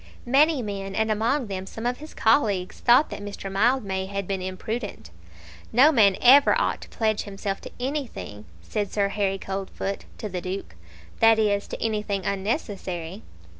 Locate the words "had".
4.07-4.27